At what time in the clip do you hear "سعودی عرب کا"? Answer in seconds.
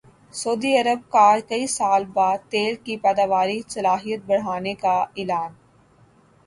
0.33-1.27